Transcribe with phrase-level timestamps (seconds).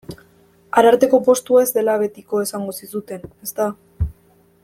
[0.81, 3.71] Ararteko postua ez dela betiko esango zizuten, ezta?